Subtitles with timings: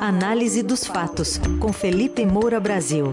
[0.00, 3.12] Análise dos fatos, com Felipe Moura Brasil.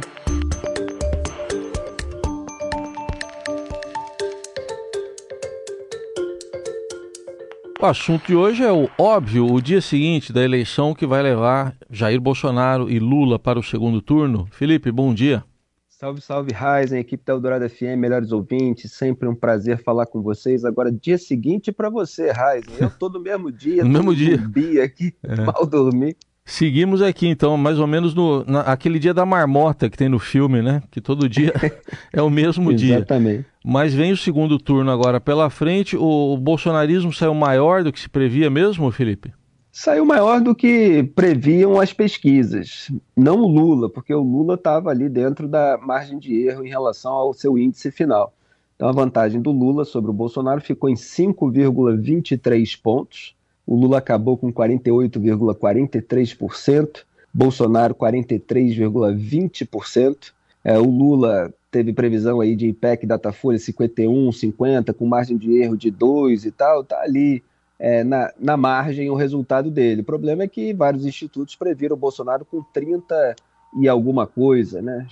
[7.81, 11.75] O assunto de hoje é o óbvio, o dia seguinte da eleição que vai levar
[11.89, 14.47] Jair Bolsonaro e Lula para o segundo turno.
[14.51, 15.43] Felipe, bom dia.
[15.89, 20.63] Salve, salve, Ryzen, equipe da Eldorado FM, melhores ouvintes, sempre um prazer falar com vocês.
[20.63, 22.75] Agora, dia seguinte para você, Ryzen.
[22.79, 24.35] Eu tô no mesmo dia, no mesmo dia.
[24.83, 25.41] aqui, é.
[25.41, 26.15] mal dormir.
[26.45, 30.19] Seguimos aqui, então, mais ou menos no na, aquele dia da marmota que tem no
[30.19, 30.83] filme, né?
[30.91, 31.51] Que todo dia
[32.13, 32.97] é o mesmo dia.
[32.97, 33.45] Exatamente.
[33.63, 35.97] Mas vem o segundo turno agora pela frente.
[35.97, 39.33] O, o bolsonarismo saiu maior do que se previa mesmo, Felipe?
[39.77, 42.89] saiu maior do que previam as pesquisas.
[43.13, 47.11] Não o Lula, porque o Lula estava ali dentro da margem de erro em relação
[47.11, 48.33] ao seu índice final.
[48.73, 53.35] Então a vantagem do Lula sobre o Bolsonaro ficou em 5,23 pontos.
[53.65, 60.33] O Lula acabou com 48,43%, Bolsonaro 43,20%.
[60.63, 65.75] É, o Lula teve previsão aí de IPEC Datafolha 51, 50, com margem de erro
[65.75, 67.43] de 2 e tal, tá ali
[67.77, 70.01] é, na, na margem o resultado dele.
[70.01, 73.35] O problema é que vários institutos previram o Bolsonaro com 30
[73.77, 75.05] e alguma coisa, né?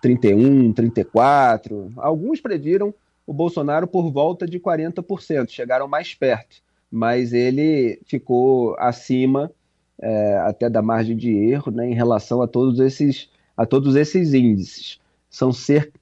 [0.00, 1.92] 31, 34.
[1.96, 2.92] Alguns previram
[3.26, 6.56] o Bolsonaro por volta de 40%, chegaram mais perto,
[6.94, 9.50] mas ele ficou acima
[10.00, 14.32] é, até da margem de erro né, em relação a todos esses, a todos esses
[14.32, 15.00] índices.
[15.28, 15.98] São cerca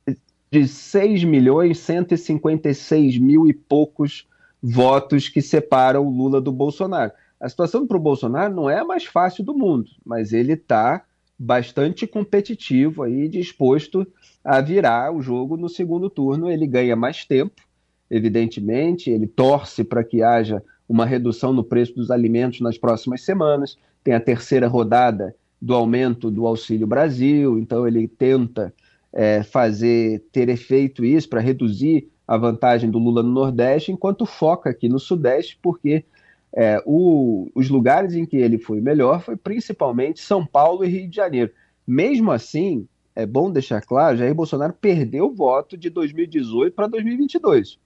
[0.50, 4.28] de 6 milhões 156 mil e poucos
[4.62, 7.12] votos que separam o Lula do Bolsonaro.
[7.40, 11.02] A situação para o Bolsonaro não é a mais fácil do mundo, mas ele está
[11.38, 14.06] bastante competitivo aí, disposto
[14.44, 16.50] a virar o jogo no segundo turno.
[16.50, 17.62] Ele ganha mais tempo,
[18.10, 23.78] evidentemente, ele torce para que haja uma redução no preço dos alimentos nas próximas semanas.
[24.04, 28.74] Tem a terceira rodada do aumento do Auxílio Brasil, então ele tenta
[29.10, 34.68] é, fazer ter efeito isso para reduzir a vantagem do Lula no Nordeste, enquanto foca
[34.68, 36.04] aqui no Sudeste, porque
[36.54, 41.08] é, o, os lugares em que ele foi melhor foi principalmente São Paulo e Rio
[41.08, 41.50] de Janeiro.
[41.86, 42.86] Mesmo assim,
[43.16, 47.78] é bom deixar claro, Jair Bolsonaro perdeu o voto de 2018 para 2022.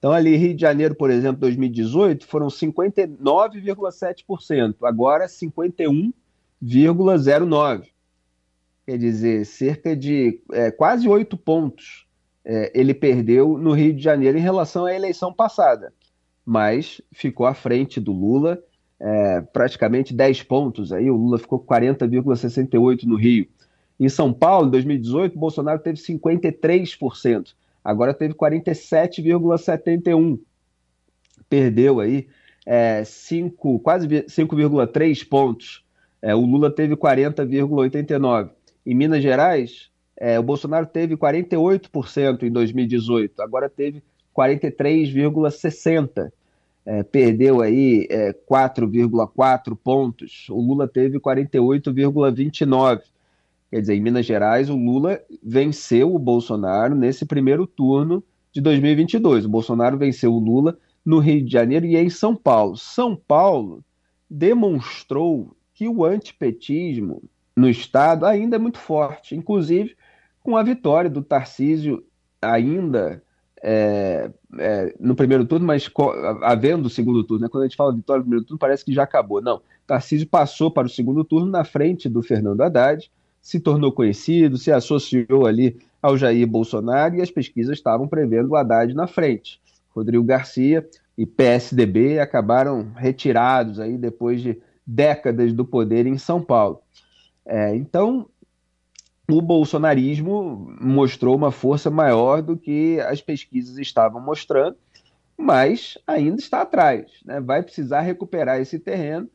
[0.00, 7.84] Então, ali, Rio de Janeiro, por exemplo, 2018, foram 59,7%, agora 51,09%.
[8.86, 12.06] Quer dizer, cerca de é, quase oito pontos
[12.42, 15.92] é, ele perdeu no Rio de Janeiro em relação à eleição passada,
[16.46, 18.58] mas ficou à frente do Lula,
[18.98, 20.94] é, praticamente 10 pontos.
[20.94, 23.46] Aí o Lula ficou com 40,68 no Rio.
[23.98, 27.54] Em São Paulo, em 2018, Bolsonaro teve 53%,
[27.84, 30.40] agora teve 47,71%.
[31.48, 32.28] Perdeu aí
[32.64, 35.84] é, 5, quase 5,3 pontos.
[36.22, 38.50] É, o Lula teve 40,89.
[38.86, 44.02] Em Minas Gerais, é, o Bolsonaro teve 48% em 2018, agora teve
[44.36, 46.30] 43,60%.
[46.86, 50.46] É, perdeu aí é, 4,4 pontos.
[50.48, 53.02] O Lula teve 48,29.
[53.70, 58.22] Quer dizer, em Minas Gerais, o Lula venceu o Bolsonaro nesse primeiro turno
[58.52, 59.44] de 2022.
[59.44, 62.76] O Bolsonaro venceu o Lula no Rio de Janeiro e em São Paulo.
[62.76, 63.84] São Paulo
[64.28, 67.22] demonstrou que o antipetismo
[67.56, 69.36] no Estado ainda é muito forte.
[69.36, 69.96] Inclusive,
[70.42, 72.04] com a vitória do Tarcísio
[72.42, 73.22] ainda
[73.62, 75.88] é, é, no primeiro turno, mas
[76.42, 77.44] havendo o segundo turno.
[77.44, 77.48] Né?
[77.48, 79.40] Quando a gente fala vitória no primeiro turno, parece que já acabou.
[79.40, 83.10] Não, Tarcísio passou para o segundo turno na frente do Fernando Haddad,
[83.40, 88.56] se tornou conhecido, se associou ali ao Jair Bolsonaro e as pesquisas estavam prevendo o
[88.56, 89.60] Haddad na frente.
[89.90, 96.80] Rodrigo Garcia e PSDB acabaram retirados aí depois de décadas do poder em São Paulo.
[97.44, 98.26] É, então,
[99.28, 104.76] o bolsonarismo mostrou uma força maior do que as pesquisas estavam mostrando,
[105.36, 107.06] mas ainda está atrás.
[107.24, 107.40] Né?
[107.40, 109.28] Vai precisar recuperar esse terreno,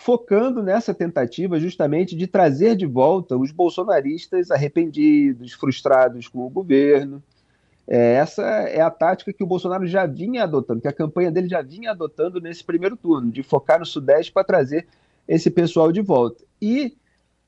[0.00, 7.20] focando nessa tentativa justamente de trazer de volta os bolsonaristas arrependidos, frustrados com o governo.
[7.84, 11.48] É, essa é a tática que o Bolsonaro já vinha adotando, que a campanha dele
[11.48, 14.86] já vinha adotando nesse primeiro turno, de focar no Sudeste para trazer
[15.26, 16.44] esse pessoal de volta.
[16.62, 16.96] E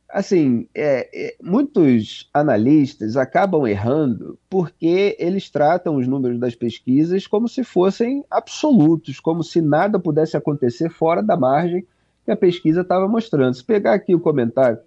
[0.08, 7.48] assim, é, é, muitos analistas acabam errando porque eles tratam os números das pesquisas como
[7.48, 11.86] se fossem absolutos, como se nada pudesse acontecer fora da margem
[12.30, 13.54] que a pesquisa estava mostrando.
[13.54, 14.78] Se pegar aqui o comentário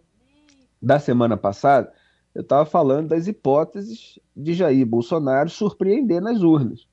[0.82, 1.92] da semana passada,
[2.34, 6.88] eu estava falando das hipóteses de Jair Bolsonaro surpreender nas urnas.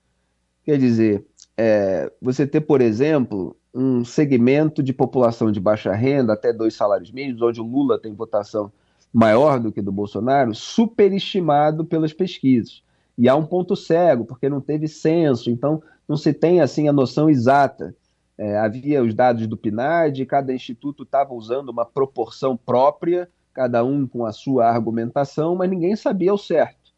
[0.64, 1.24] Quer dizer,
[1.56, 7.12] é, você ter, por exemplo, um segmento de população de baixa renda, até dois salários
[7.12, 8.72] mínimos, onde o Lula tem votação
[9.12, 12.82] maior do que do Bolsonaro, superestimado pelas pesquisas.
[13.16, 16.92] E há um ponto cego, porque não teve censo, então não se tem assim a
[16.92, 17.94] noção exata.
[18.40, 24.06] É, havia os dados do PNAD, cada instituto estava usando uma proporção própria, cada um
[24.06, 26.90] com a sua argumentação, mas ninguém sabia o certo.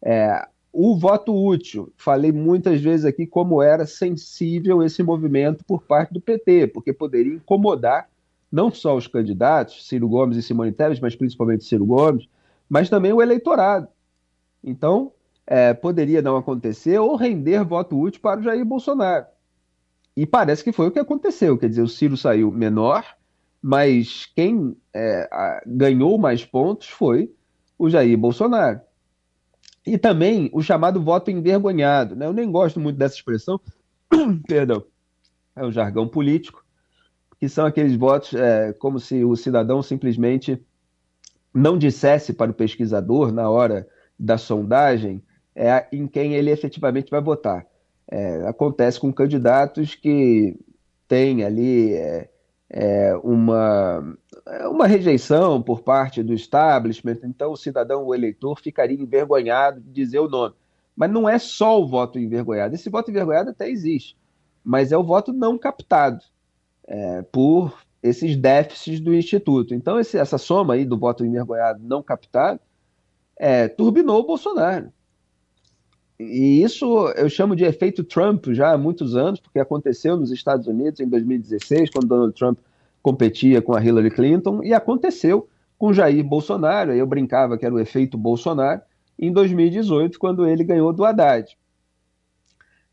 [0.00, 6.14] É, o voto útil, falei muitas vezes aqui como era sensível esse movimento por parte
[6.14, 8.08] do PT, porque poderia incomodar
[8.52, 12.28] não só os candidatos, Ciro Gomes e Simone Tebet, mas principalmente Ciro Gomes,
[12.68, 13.88] mas também o eleitorado.
[14.62, 15.10] Então,
[15.44, 19.26] é, poderia não acontecer ou render voto útil para o Jair Bolsonaro.
[20.16, 23.04] E parece que foi o que aconteceu, quer dizer, o Ciro saiu menor,
[23.60, 27.30] mas quem é, a, ganhou mais pontos foi
[27.78, 28.80] o Jair Bolsonaro.
[29.86, 32.16] E também o chamado voto envergonhado.
[32.16, 32.26] Né?
[32.26, 33.60] Eu nem gosto muito dessa expressão,
[34.48, 34.84] perdão,
[35.54, 36.64] é o jargão político,
[37.38, 40.64] que são aqueles votos é, como se o cidadão simplesmente
[41.52, 43.86] não dissesse para o pesquisador, na hora
[44.18, 45.22] da sondagem,
[45.54, 47.66] é, em quem ele efetivamente vai votar.
[48.08, 50.56] É, acontece com candidatos que
[51.08, 52.28] têm ali é,
[52.70, 54.16] é, uma,
[54.46, 59.90] é uma rejeição por parte do establishment, então o cidadão, o eleitor, ficaria envergonhado de
[59.90, 60.54] dizer o nome.
[60.94, 62.74] Mas não é só o voto envergonhado.
[62.74, 64.16] Esse voto envergonhado até existe,
[64.64, 66.24] mas é o voto não captado
[66.86, 69.74] é, por esses déficits do Instituto.
[69.74, 72.60] Então, esse, essa soma aí do voto envergonhado não captado
[73.36, 74.92] é, turbinou o Bolsonaro.
[76.18, 80.66] E isso eu chamo de efeito Trump já há muitos anos, porque aconteceu nos Estados
[80.66, 82.58] Unidos em 2016, quando Donald Trump
[83.02, 85.48] competia com a Hillary Clinton, e aconteceu
[85.78, 86.92] com Jair Bolsonaro.
[86.92, 88.80] Eu brincava que era o efeito Bolsonaro
[89.18, 91.56] em 2018, quando ele ganhou do Haddad.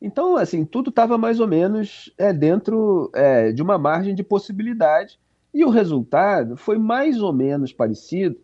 [0.02, 5.18] Então, assim, tudo estava mais ou menos é, dentro é, de uma margem de possibilidade,
[5.54, 8.38] e o resultado foi mais ou menos parecido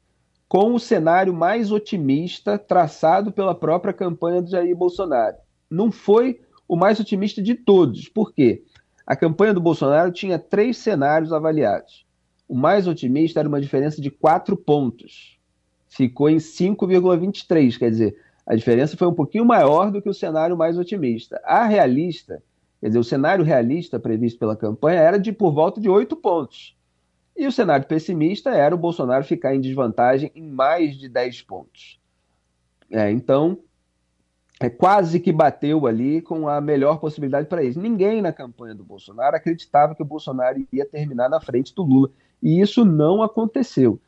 [0.49, 5.37] com o cenário mais otimista traçado pela própria campanha do Jair Bolsonaro.
[5.69, 8.09] Não foi o mais otimista de todos.
[8.09, 8.63] Por quê?
[9.05, 12.03] A campanha do Bolsonaro tinha três cenários avaliados.
[12.47, 15.37] O mais otimista era uma diferença de quatro pontos.
[15.87, 20.57] Ficou em 5,23, quer dizer, a diferença foi um pouquinho maior do que o cenário
[20.57, 21.39] mais otimista.
[21.45, 22.41] A realista,
[22.81, 26.75] quer dizer, o cenário realista previsto pela campanha era de por volta de oito pontos.
[27.39, 31.97] E o cenário pessimista era o Bolsonaro ficar em desvantagem em mais de 10 pontos.
[32.91, 33.59] É, então,
[34.59, 37.77] é quase que bateu ali com a melhor possibilidade para eles.
[37.77, 42.11] Ninguém na campanha do Bolsonaro acreditava que o Bolsonaro ia terminar na frente do Lula.
[42.43, 44.01] E isso não aconteceu.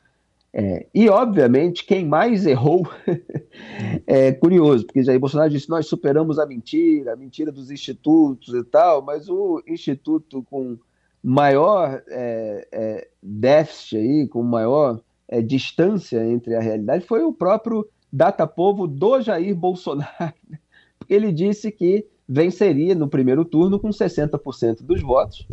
[0.52, 2.86] É, e, obviamente, quem mais errou
[4.06, 8.62] é curioso, porque Jair Bolsonaro disse: nós superamos a mentira, a mentira dos institutos e
[8.66, 10.78] tal, mas o instituto com
[11.24, 17.88] maior é, é, déficit aí, com maior é, distância entre a realidade, foi o próprio
[18.12, 20.34] data-povo do Jair Bolsonaro,
[20.98, 25.48] porque ele disse que venceria no primeiro turno com 60% dos votos,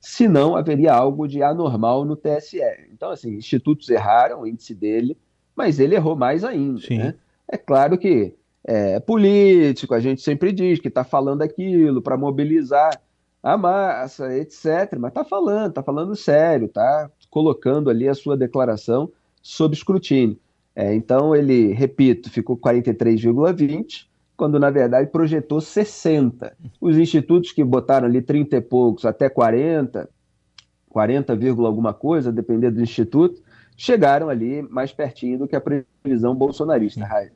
[0.00, 2.60] se não haveria algo de anormal no TSE.
[2.92, 5.16] Então, assim, institutos erraram, o índice dele,
[5.54, 6.80] mas ele errou mais ainda.
[6.88, 7.14] Né?
[7.46, 8.34] É claro que
[8.64, 13.00] é político, a gente sempre diz que está falando aquilo para mobilizar
[13.42, 14.96] a massa, etc.
[14.98, 19.10] Mas está falando, está falando sério, está colocando ali a sua declaração
[19.42, 20.38] sob escrutínio.
[20.74, 24.06] É, então ele, repito, ficou 43,20,
[24.36, 26.56] quando na verdade projetou 60.
[26.80, 30.08] Os institutos que botaram ali 30 e poucos até 40,
[30.88, 31.32] 40,
[31.66, 33.42] alguma coisa, dependendo do instituto,
[33.76, 37.32] chegaram ali mais pertinho do que a previsão bolsonarista, Raio.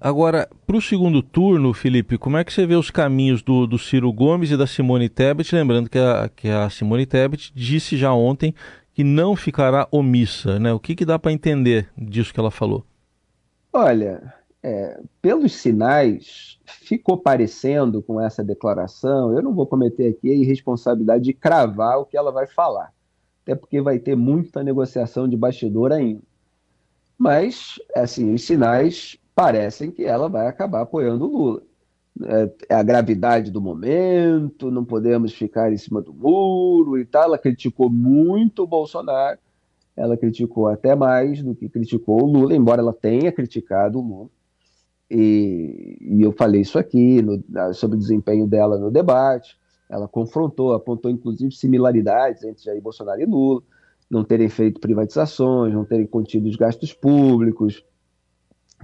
[0.00, 3.78] Agora, para o segundo turno, Felipe, como é que você vê os caminhos do, do
[3.78, 5.54] Ciro Gomes e da Simone Tebet?
[5.54, 8.54] Lembrando que a, que a Simone Tebet disse já ontem
[8.92, 10.72] que não ficará omissa, né?
[10.72, 12.84] O que, que dá para entender disso que ela falou?
[13.72, 20.34] Olha, é, pelos sinais, ficou parecendo com essa declaração, eu não vou cometer aqui a
[20.34, 22.92] irresponsabilidade de cravar o que ela vai falar,
[23.42, 26.22] até porque vai ter muita negociação de bastidor ainda.
[27.18, 31.62] Mas, assim, os sinais parecem que ela vai acabar apoiando o Lula.
[32.24, 37.24] É, é a gravidade do momento, não podemos ficar em cima do muro e tal.
[37.24, 39.38] Ela criticou muito o Bolsonaro,
[39.94, 44.30] ela criticou até mais do que criticou o Lula, embora ela tenha criticado o Lula.
[45.10, 49.58] E, e eu falei isso aqui no, sobre o desempenho dela no debate.
[49.88, 53.62] Ela confrontou, apontou inclusive similaridades entre Jair Bolsonaro e Lula,
[54.10, 57.84] não terem feito privatizações, não terem contido os gastos públicos,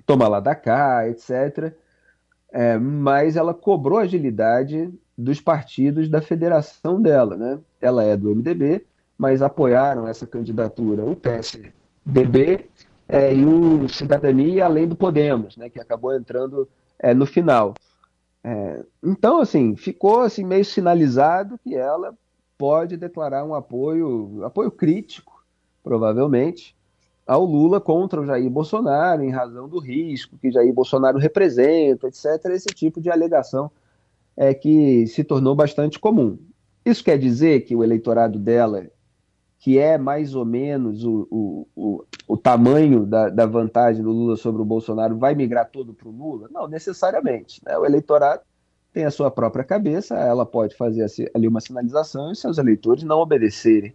[0.07, 1.73] toma lá da cá, etc.
[2.53, 7.37] é, mas ela cobrou agilidade dos partidos da federação dela.
[7.37, 7.59] Né?
[7.81, 8.85] Ela é do MDB,
[9.17, 12.69] mas apoiaram essa candidatura o PSDB
[13.09, 16.69] é, e o Cidadania, além do Podemos, né, que acabou entrando
[16.99, 17.75] é, no final.
[18.43, 22.17] É, então, assim, ficou assim, meio sinalizado que ela
[22.57, 25.45] pode declarar um apoio, apoio crítico,
[25.83, 26.77] provavelmente,
[27.27, 32.27] ao Lula contra o Jair Bolsonaro, em razão do risco que Jair Bolsonaro representa, etc.
[32.47, 33.71] Esse tipo de alegação
[34.37, 36.39] é que se tornou bastante comum.
[36.85, 38.87] Isso quer dizer que o eleitorado dela,
[39.59, 44.37] que é mais ou menos o, o, o, o tamanho da, da, vantagem do Lula
[44.37, 46.49] sobre o Bolsonaro, vai migrar todo para o Lula?
[46.51, 47.61] Não, necessariamente.
[47.65, 47.79] Né?
[47.79, 48.43] O eleitorado
[48.93, 53.19] tem a sua própria cabeça, ela pode fazer ali uma sinalização e seus eleitores não
[53.19, 53.95] obedecerem.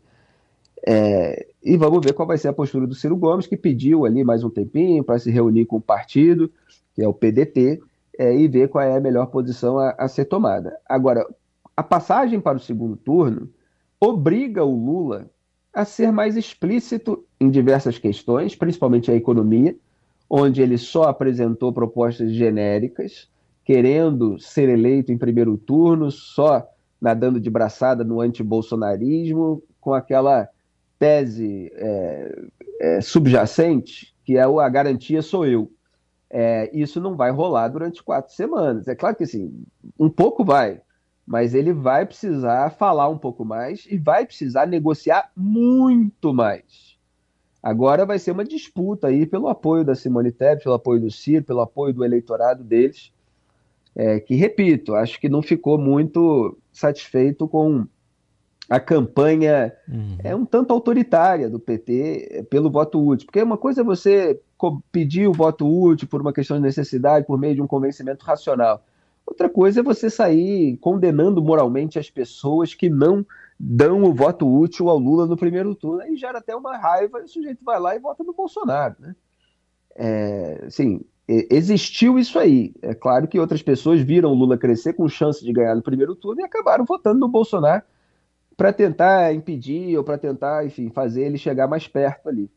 [0.86, 4.24] É, e vamos ver qual vai ser a postura do Ciro Gomes, que pediu ali
[4.24, 6.52] mais um tempinho para se reunir com o partido,
[6.94, 7.80] que é o PDT,
[8.18, 10.78] é, e ver qual é a melhor posição a, a ser tomada.
[10.88, 11.26] Agora,
[11.76, 13.50] a passagem para o segundo turno
[14.00, 15.30] obriga o Lula
[15.74, 19.76] a ser mais explícito em diversas questões, principalmente a economia,
[20.30, 23.30] onde ele só apresentou propostas genéricas,
[23.64, 26.68] querendo ser eleito em primeiro turno, só
[27.00, 30.50] nadando de braçada no antibolsonarismo, com aquela
[31.00, 32.42] tese é,
[32.80, 35.72] é, subjacente, que é a garantia sou eu.
[36.30, 38.88] É, isso não vai rolar durante quatro semanas.
[38.88, 39.64] É claro que assim,
[39.98, 40.82] um pouco vai,
[41.26, 46.98] mas ele vai precisar falar um pouco mais e vai precisar negociar muito mais.
[47.62, 51.44] Agora vai ser uma disputa aí pelo apoio da Simone Tebet, pelo apoio do Ciro,
[51.44, 53.12] pelo apoio do eleitorado deles,
[53.96, 57.86] é, que, repito, acho que não ficou muito satisfeito com
[58.70, 60.18] a campanha uhum.
[60.24, 63.26] é um tanto autoritária do PT é, pelo voto útil.
[63.26, 64.40] Porque uma coisa é você
[64.92, 68.84] pedir o voto útil por uma questão de necessidade, por meio de um convencimento racional.
[69.26, 73.26] Outra coisa é você sair condenando moralmente as pessoas que não
[73.60, 76.02] dão o voto útil ao Lula no primeiro turno.
[76.02, 78.96] Aí gera até uma raiva e o sujeito vai lá e vota no Bolsonaro.
[79.00, 79.16] Né?
[79.96, 82.74] É, assim, existiu isso aí.
[82.82, 86.16] É claro que outras pessoas viram o Lula crescer com chance de ganhar no primeiro
[86.16, 87.84] turno e acabaram votando no Bolsonaro
[88.58, 92.50] para tentar impedir ou para tentar, enfim, fazer ele chegar mais perto ali.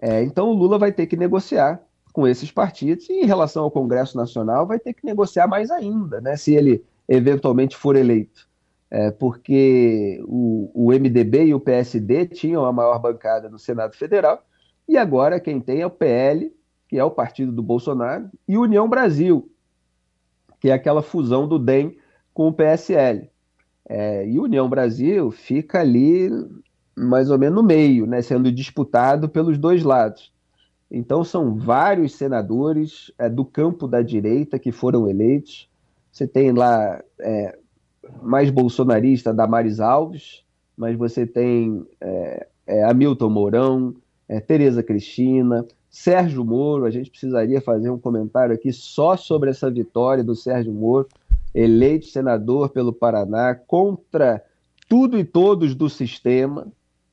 [0.00, 1.78] É, então o Lula vai ter que negociar
[2.10, 6.20] com esses partidos e em relação ao Congresso Nacional vai ter que negociar mais ainda,
[6.22, 8.48] né, se ele eventualmente for eleito.
[8.90, 14.44] É, porque o, o MDB e o PSD tinham a maior bancada no Senado Federal
[14.88, 16.52] e agora quem tem é o PL,
[16.88, 19.48] que é o partido do Bolsonaro, e União Brasil,
[20.58, 21.96] que é aquela fusão do DEM
[22.34, 23.30] com o PSL.
[23.92, 26.30] É, e União Brasil fica ali
[26.96, 30.32] mais ou menos no meio, né, sendo disputado pelos dois lados.
[30.88, 35.68] Então são vários senadores é, do campo da direita que foram eleitos.
[36.12, 37.58] Você tem lá é,
[38.22, 40.44] mais bolsonarista Damares Alves,
[40.76, 43.96] mas você tem é, é Hamilton Mourão,
[44.28, 46.84] é, Tereza Cristina, Sérgio Moro.
[46.84, 51.08] A gente precisaria fazer um comentário aqui só sobre essa vitória do Sérgio Moro
[51.54, 54.42] eleito senador pelo Paraná, contra
[54.88, 56.66] tudo e todos do sistema,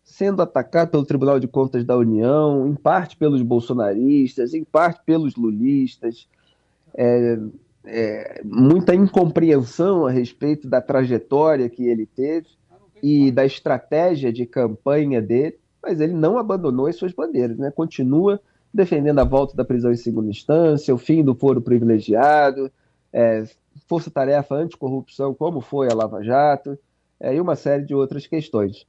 [0.04, 5.36] sendo atacado pelo Tribunal de Contas da União, em parte pelos bolsonaristas, em parte pelos
[5.36, 6.28] lulistas,
[6.96, 7.38] é,
[7.86, 12.48] é, muita incompreensão a respeito da trajetória que ele teve
[13.02, 17.72] e da estratégia de campanha dele, mas ele não abandonou as suas bandeiras, né?
[17.72, 18.42] continua
[18.74, 22.72] defendendo a volta da prisão em segunda instância, o fim do foro privilegiado,
[23.14, 23.44] é,
[23.88, 26.78] força-tarefa anticorrupção, como foi a Lava Jato,
[27.20, 28.86] é, e uma série de outras questões.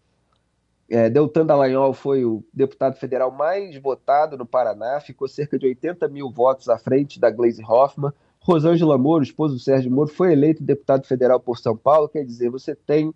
[0.90, 6.08] É, Deltan Dallagnol foi o deputado federal mais votado no Paraná, ficou cerca de 80
[6.08, 8.12] mil votos à frente da Gleisi Hoffmann.
[8.40, 12.48] Rosângela Moro, esposo do Sérgio Moro, foi eleito deputado federal por São Paulo, quer dizer,
[12.48, 13.12] você tem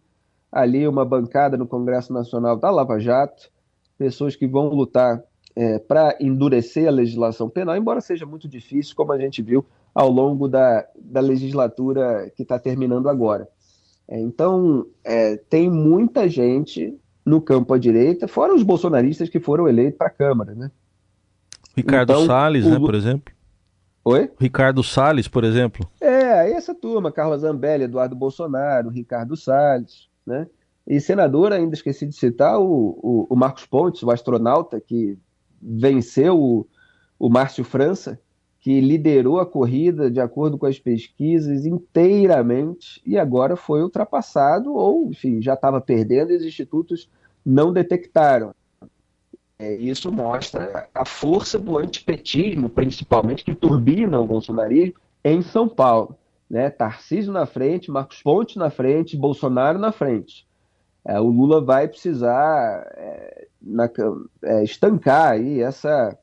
[0.51, 3.51] ali uma bancada no Congresso Nacional da Lava Jato,
[3.97, 5.23] pessoas que vão lutar
[5.57, 9.65] é, para endurecer a legislação penal, embora seja muito difícil, como a gente viu
[9.95, 13.49] ao longo da, da legislatura que está terminando agora.
[14.09, 19.69] É, então, é, tem muita gente no campo à direita, fora os bolsonaristas que foram
[19.69, 20.55] eleitos para a Câmara.
[20.55, 20.71] Né?
[21.77, 22.71] Ricardo então, Salles, o...
[22.71, 23.33] né, por exemplo?
[24.05, 24.31] Oi?
[24.39, 25.89] Ricardo Salles, por exemplo.
[26.01, 30.49] É, essa turma, Carla Zambelli, Eduardo Bolsonaro, Ricardo Salles, né?
[30.85, 35.17] E senador, ainda esqueci de citar o, o, o Marcos Pontes, o astronauta que
[35.61, 36.67] venceu o,
[37.17, 38.19] o Márcio França,
[38.63, 45.11] que liderou a corrida, de acordo com as pesquisas, inteiramente, e agora foi ultrapassado, ou,
[45.11, 47.11] enfim, já estava perdendo e os institutos
[47.45, 48.55] não detectaram.
[49.59, 56.17] É, isso mostra a força do antipetismo, principalmente, que turbina o bolsonarismo, em São Paulo.
[56.49, 56.71] Né?
[56.71, 60.47] Tarcísio na frente, Marcos Pontes na frente, Bolsonaro na frente.
[61.05, 63.91] É, o Lula vai precisar é, na,
[64.45, 66.17] é, estancar aí essa,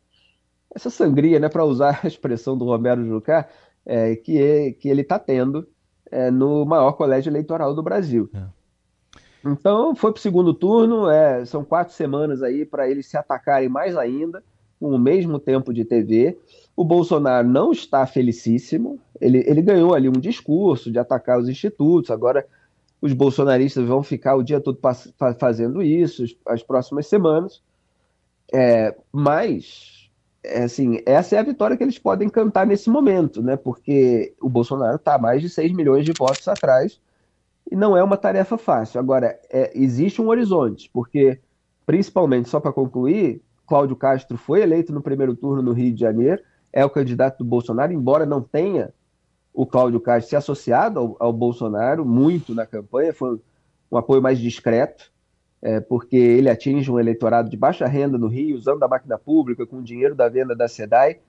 [0.74, 3.48] essa sangria, né, para usar a expressão do Romero Jucá,
[3.86, 5.68] é, que, é, que ele está tendo
[6.12, 8.30] é, no maior colégio eleitoral do Brasil.
[8.34, 8.44] É.
[9.46, 13.70] Então, foi para o segundo turno, é, são quatro semanas aí para eles se atacarem
[13.70, 14.44] mais ainda,
[14.80, 16.38] com o mesmo tempo de TV.
[16.76, 22.12] O Bolsonaro não está felicíssimo, ele, ele ganhou ali um discurso de atacar os institutos,
[22.12, 22.46] agora
[23.02, 24.78] os bolsonaristas vão ficar o dia todo
[25.40, 27.62] fazendo isso, as próximas semanas.
[28.54, 29.99] É, mas,
[30.44, 33.58] é, assim, essa é a vitória que eles podem cantar nesse momento, né?
[33.58, 37.00] Porque o Bolsonaro está mais de 6 milhões de votos atrás
[37.70, 39.00] e não é uma tarefa fácil.
[39.00, 41.40] Agora, é, existe um horizonte, porque,
[41.86, 46.42] principalmente, só para concluir, Cláudio Castro foi eleito no primeiro turno no Rio de Janeiro,
[46.72, 48.94] é o candidato do Bolsonaro, embora não tenha
[49.54, 53.40] o Cláudio Castro se associado ao, ao Bolsonaro muito na campanha, foi um,
[53.92, 55.12] um apoio mais discreto,
[55.62, 59.66] é, porque ele atinge um eleitorado de baixa renda no Rio, usando a máquina pública,
[59.66, 61.20] com o dinheiro da venda da SEDAI,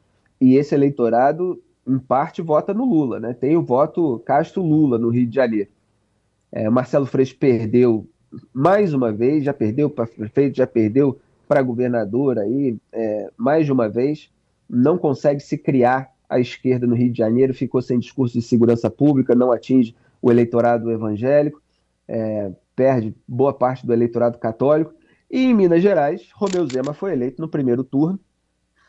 [0.40, 3.18] e esse eleitorado, em parte, vota no Lula.
[3.20, 3.34] Né?
[3.34, 5.68] Tem o voto Castro-Lula no Rio de Janeiro.
[6.52, 8.06] É, Marcelo Freixo perdeu
[8.52, 11.18] mais uma vez, já perdeu para prefeito, já perdeu
[11.48, 14.30] para governador aí, é, mais de uma vez,
[14.68, 18.88] não consegue se criar à esquerda no Rio de Janeiro, ficou sem discurso de segurança
[18.88, 21.60] pública, não atinge o eleitorado evangélico,
[22.06, 24.94] é, perde boa parte do eleitorado católico.
[25.30, 28.18] E em Minas Gerais, Romeu Zema foi eleito no primeiro turno,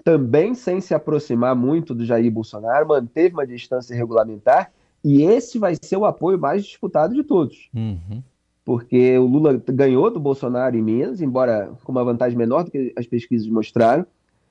[0.04, 4.72] também sem se aproximar muito do Jair Bolsonaro, manteve uma distância regulamentar,
[5.04, 7.70] e esse vai ser o apoio mais disputado de todos.
[7.74, 8.24] Uhum.
[8.64, 12.94] Porque o Lula ganhou do Bolsonaro em Minas, embora com uma vantagem menor do que
[12.98, 14.06] as pesquisas mostraram,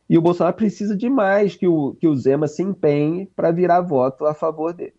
[0.08, 4.26] e o Bolsonaro precisa demais que o, que o Zema se empenhe para virar voto
[4.26, 4.94] a favor dele.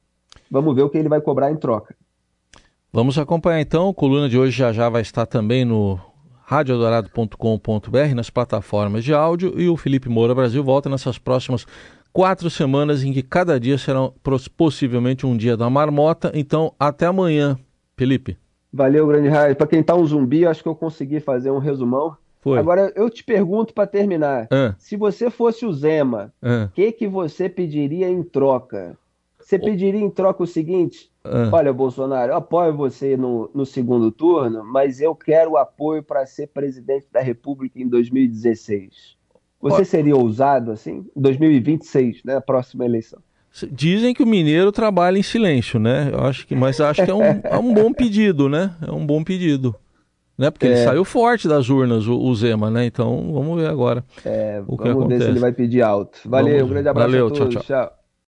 [0.50, 1.96] Vamos ver o que ele vai cobrar em troca.
[2.94, 3.90] Vamos acompanhar então.
[3.90, 5.98] A coluna de hoje já já vai estar também no
[6.44, 9.58] radiodorado.com.br, nas plataformas de áudio.
[9.58, 11.66] E o Felipe Moura Brasil volta nessas próximas
[12.12, 14.10] quatro semanas, em que cada dia será
[14.58, 16.34] possivelmente um dia da marmota.
[16.36, 17.58] Então, até amanhã,
[17.96, 18.38] Felipe.
[18.74, 19.56] Valeu, grande raio.
[19.56, 22.18] Para quem tá um zumbi, acho que eu consegui fazer um resumão.
[22.42, 22.60] Foi.
[22.60, 24.76] Agora eu te pergunto para terminar: ah.
[24.78, 26.70] se você fosse o Zema, o ah.
[26.74, 28.98] que, que você pediria em troca?
[29.52, 31.50] Você pediria em troca o seguinte: ah.
[31.52, 36.48] olha, Bolsonaro, eu apoio você no, no segundo turno, mas eu quero apoio para ser
[36.48, 39.18] presidente da República em 2016.
[39.60, 41.06] Você seria ousado assim?
[41.18, 42.38] 2026, né?
[42.38, 43.20] A próxima eleição.
[43.70, 46.10] Dizem que o mineiro trabalha em silêncio, né?
[46.14, 48.74] Eu acho que, mas acho que é um, é um bom pedido, né?
[48.88, 49.76] É um bom pedido
[50.38, 50.50] né?
[50.50, 50.70] Porque é.
[50.70, 52.86] ele saiu forte das urnas, o, o, Zema, né?
[52.86, 55.20] Então vamos ver agora é, o que vamos acontece.
[55.20, 56.20] ver se ele vai pedir alto.
[56.26, 57.54] Valeu, vamos, um grande abraço valeu, a todos.
[57.54, 57.64] tchau.
[57.64, 57.86] tchau.
[57.86, 58.01] tchau.